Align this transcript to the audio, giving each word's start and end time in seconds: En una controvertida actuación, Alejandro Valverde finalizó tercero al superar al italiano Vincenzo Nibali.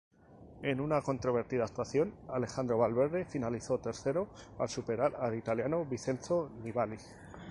En 0.63 0.81
una 0.81 0.99
controvertida 1.03 1.65
actuación, 1.65 2.15
Alejandro 2.27 2.75
Valverde 2.79 3.23
finalizó 3.23 3.77
tercero 3.77 4.29
al 4.57 4.67
superar 4.67 5.13
al 5.19 5.35
italiano 5.35 5.85
Vincenzo 5.85 6.49
Nibali. 6.63 6.97